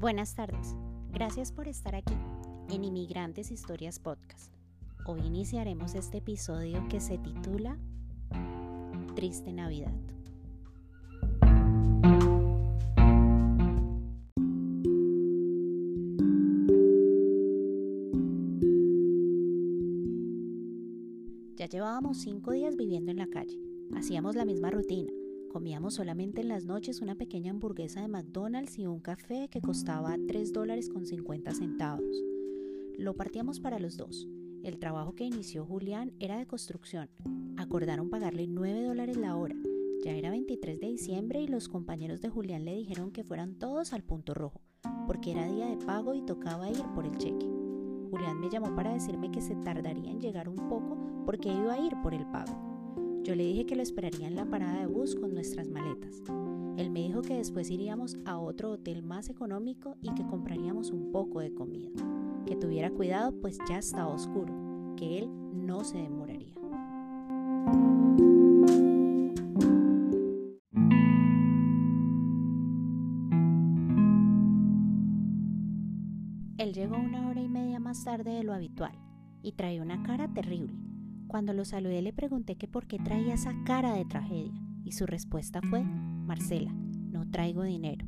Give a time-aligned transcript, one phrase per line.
[0.00, 0.74] Buenas tardes.
[1.12, 2.14] Gracias por estar aquí
[2.70, 4.50] en Inmigrantes Historias Podcast.
[5.04, 7.76] Hoy iniciaremos este episodio que se titula
[9.14, 9.92] Triste Navidad.
[21.56, 23.60] Ya llevábamos cinco días viviendo en la calle.
[23.94, 25.12] Hacíamos la misma rutina
[25.52, 30.16] Comíamos solamente en las noches una pequeña hamburguesa de McDonald's y un café que costaba
[30.28, 32.22] 3 dólares con 50 centavos.
[32.96, 34.28] Lo partíamos para los dos.
[34.62, 37.10] El trabajo que inició Julián era de construcción.
[37.56, 39.56] Acordaron pagarle 9 dólares la hora.
[40.04, 43.92] Ya era 23 de diciembre y los compañeros de Julián le dijeron que fueran todos
[43.92, 44.60] al punto rojo,
[45.08, 47.46] porque era día de pago y tocaba ir por el cheque.
[48.08, 51.80] Julián me llamó para decirme que se tardaría en llegar un poco porque iba a
[51.80, 52.69] ir por el pago.
[53.22, 56.22] Yo le dije que lo esperaría en la parada de bus con nuestras maletas.
[56.78, 61.12] Él me dijo que después iríamos a otro hotel más económico y que compraríamos un
[61.12, 61.90] poco de comida.
[62.46, 64.54] Que tuviera cuidado pues ya estaba oscuro,
[64.96, 66.54] que él no se demoraría.
[76.56, 78.98] Él llegó una hora y media más tarde de lo habitual
[79.42, 80.89] y traía una cara terrible
[81.30, 85.06] cuando lo saludé le pregunté que por qué traía esa cara de tragedia y su
[85.06, 88.04] respuesta fue, Marcela, no traigo dinero.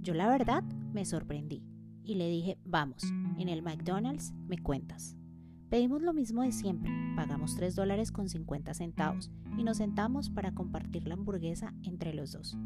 [0.00, 1.64] Yo la verdad me sorprendí
[2.04, 3.02] y le dije, vamos,
[3.36, 5.16] en el McDonald's me cuentas.
[5.70, 10.52] Pedimos lo mismo de siempre, pagamos 3 dólares con 50 centavos y nos sentamos para
[10.52, 12.56] compartir la hamburguesa entre los dos.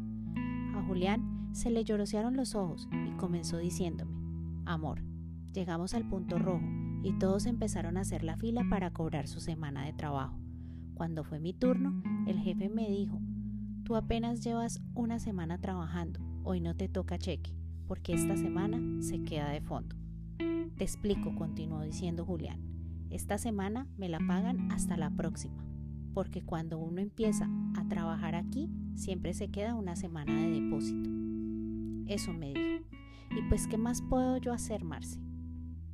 [0.75, 4.13] A Julián se le llorosearon los ojos y comenzó diciéndome,
[4.65, 5.01] amor,
[5.53, 9.85] llegamos al punto rojo y todos empezaron a hacer la fila para cobrar su semana
[9.85, 10.37] de trabajo.
[10.93, 13.19] Cuando fue mi turno, el jefe me dijo,
[13.83, 17.53] tú apenas llevas una semana trabajando, hoy no te toca cheque,
[17.87, 19.95] porque esta semana se queda de fondo.
[20.77, 22.59] Te explico, continuó diciendo Julián,
[23.09, 25.63] esta semana me la pagan hasta la próxima,
[26.13, 31.09] porque cuando uno empieza a trabajar aquí, siempre se queda una semana de depósito.
[32.07, 32.85] Eso me dijo.
[33.31, 35.19] ¿Y pues qué más puedo yo hacer, Marce?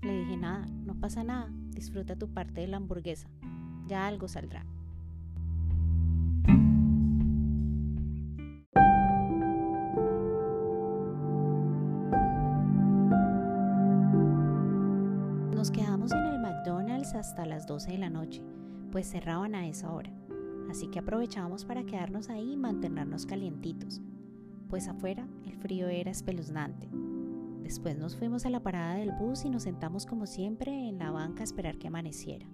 [0.03, 3.29] Le dije, nada, no pasa nada, disfruta tu parte de la hamburguesa,
[3.87, 4.65] ya algo saldrá.
[15.55, 18.43] Nos quedamos en el McDonald's hasta las 12 de la noche,
[18.91, 20.11] pues cerraban a esa hora,
[20.69, 24.01] así que aprovechábamos para quedarnos ahí y mantenernos calientitos,
[24.69, 26.89] pues afuera el frío era espeluznante.
[27.63, 31.11] Después nos fuimos a la parada del bus y nos sentamos como siempre en la
[31.11, 32.45] banca a esperar que amaneciera.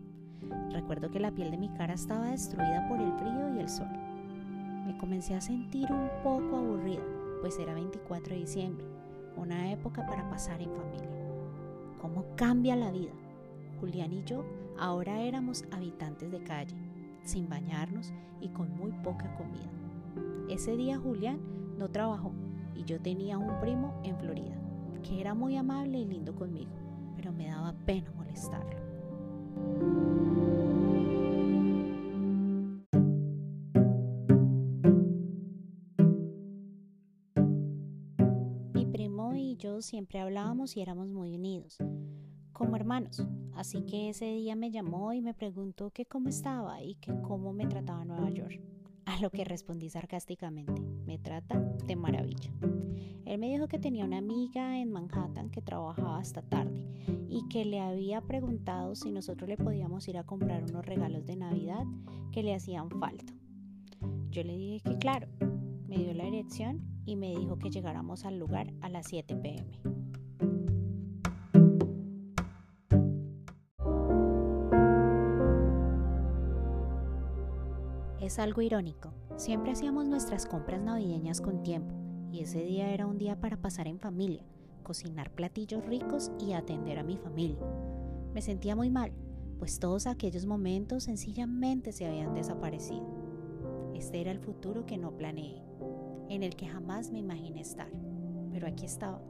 [0.71, 3.89] Recuerdo que la piel de mi cara estaba destruida por el frío y el sol.
[4.85, 7.03] Me comencé a sentir un poco aburrida,
[7.41, 8.85] pues era 24 de diciembre,
[9.35, 11.09] una época para pasar en familia.
[11.99, 13.13] ¿Cómo cambia la vida?
[13.79, 14.45] Julián y yo
[14.77, 16.77] ahora éramos habitantes de calle,
[17.23, 19.71] sin bañarnos y con muy poca comida.
[20.49, 21.39] Ese día Julián
[21.79, 22.31] no trabajó
[22.75, 24.68] y yo tenía un primo en Florida
[25.01, 26.71] que era muy amable y lindo conmigo,
[27.15, 28.79] pero me daba pena molestarlo.
[38.73, 41.77] Mi primo y yo siempre hablábamos y éramos muy unidos,
[42.53, 46.95] como hermanos, así que ese día me llamó y me preguntó que cómo estaba y
[46.95, 48.78] que cómo me trataba Nueva York.
[49.09, 52.51] A lo que respondí sarcásticamente, me trata de maravilla.
[53.25, 56.85] Él me dijo que tenía una amiga en Manhattan que trabajaba hasta tarde
[57.27, 61.37] y que le había preguntado si nosotros le podíamos ir a comprar unos regalos de
[61.37, 61.85] Navidad
[62.31, 63.33] que le hacían falta.
[64.29, 65.27] Yo le dije que claro,
[65.87, 69.98] me dio la dirección y me dijo que llegáramos al lugar a las 7 pm.
[78.29, 79.11] Es algo irónico.
[79.37, 81.95] Siempre hacíamos nuestras compras navideñas con tiempo
[82.31, 84.45] y ese día era un día para pasar en familia,
[84.83, 87.57] cocinar platillos ricos y atender a mi familia.
[88.31, 89.13] Me sentía muy mal,
[89.57, 93.07] pues todos aquellos momentos sencillamente se habían desaparecido.
[93.95, 95.63] Este era el futuro que no planeé,
[96.29, 97.89] en el que jamás me imaginé estar,
[98.51, 99.23] pero aquí estaba.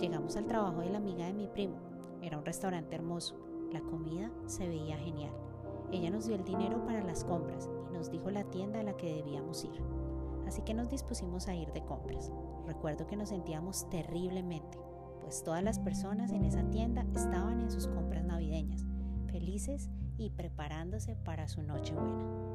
[0.00, 1.76] Llegamos al trabajo de la amiga de mi primo.
[2.22, 3.36] Era un restaurante hermoso.
[3.70, 5.45] La comida se veía genial.
[5.92, 8.96] Ella nos dio el dinero para las compras y nos dijo la tienda a la
[8.96, 9.82] que debíamos ir.
[10.46, 12.30] Así que nos dispusimos a ir de compras.
[12.66, 14.78] Recuerdo que nos sentíamos terriblemente,
[15.20, 18.84] pues todas las personas en esa tienda estaban en sus compras navideñas,
[19.26, 22.46] felices y preparándose para su noche buena.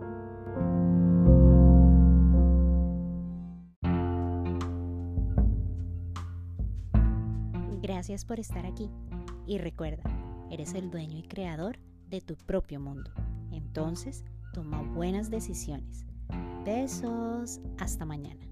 [7.81, 8.89] Gracias por estar aquí
[9.45, 10.03] y recuerda,
[10.49, 11.77] eres el dueño y creador
[12.11, 13.09] de tu propio mundo.
[13.51, 14.23] Entonces,
[14.53, 16.05] toma buenas decisiones.
[16.63, 18.50] Besos, hasta mañana.